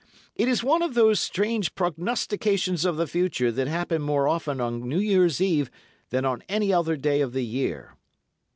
"It 0.35 0.47
is 0.47 0.63
one 0.63 0.81
of 0.81 0.95
those 0.95 1.19
strange 1.19 1.75
prognostications 1.75 2.85
of 2.85 2.97
the 2.97 3.05
future 3.05 3.51
that 3.51 3.67
happen 3.67 4.01
more 4.01 4.27
often 4.27 4.59
on 4.59 4.89
New 4.89 4.97
Year's 4.97 5.39
Eve 5.39 5.69
than 6.09 6.25
on 6.25 6.41
any 6.49 6.73
other 6.73 6.97
day 6.97 7.21
of 7.21 7.33
the 7.33 7.45
year. 7.45 7.95